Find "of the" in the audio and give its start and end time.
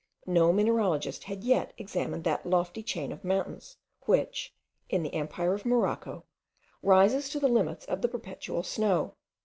7.85-8.07